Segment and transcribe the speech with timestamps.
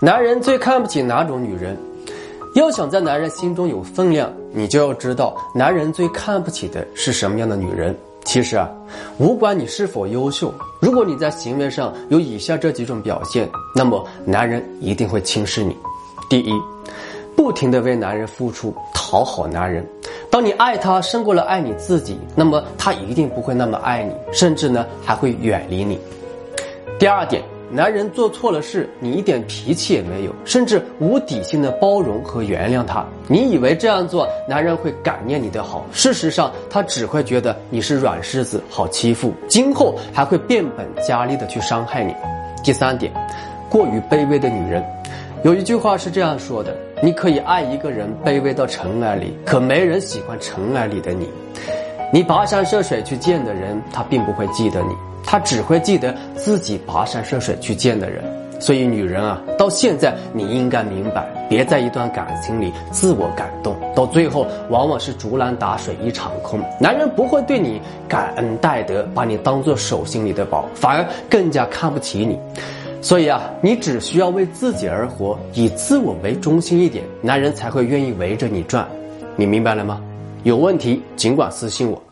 [0.00, 1.76] 男人最看不起哪种女人？
[2.54, 7.92] 要想在男人心中有分量，你就要知道男人最看不起的是什么样的女人。
[8.24, 8.70] 其实啊，
[9.18, 15.76] 无管你是否优秀，如果你在行为上有以下这几种表现，那么男人一定会轻视你。
[16.30, 16.52] 第一，
[17.34, 19.84] 不停的为男人付出，讨好男人。
[20.30, 25.98] 当你爱他胜过了爱你自己，那么他一定不会那么爱你，甚至呢还会远离你。
[27.00, 27.42] 第二点。
[27.70, 33.04] 男人做错了事，你一点脾气也没有，甚至无底线的包容和原谅他。
[33.26, 42.14] 你以为这样做，男人会感念你的好，事实上他只会觉得你是软柿子，好欺负，今后还会变本加厉的去伤害你。
[42.64, 43.12] 第三点，
[43.68, 44.82] 过于卑微的女人，
[45.42, 51.28] 有一句话是这样说的：你可以爱一个人卑微到尘埃里，可没人喜欢尘埃里的你。
[52.10, 54.94] 你跋山涉水去见的人，他并不会记得你。
[55.30, 58.24] 他只会记得自己跋山涉水去见的人，
[58.58, 66.58] 所以女人啊，到现在你应该明白，别在一段感情里自我感动，到最后往往是竹篮打水一场空。
[66.80, 72.38] 男人不会对你感恩戴德，把你当做手心里的宝，反而更加看不起你。
[73.02, 78.88] 所以啊，你只需要为自己而活，以自我为中心一点，男人才会愿意围着你转。
[79.36, 80.00] 你明白了吗？
[80.44, 82.02] 有问题尽管私信我。